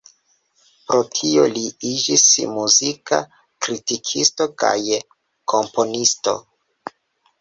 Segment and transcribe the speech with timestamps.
[0.85, 2.23] Pro tio li iĝis
[2.55, 3.19] muzika
[3.67, 4.77] kritikisto kaj
[5.55, 6.35] komponisto.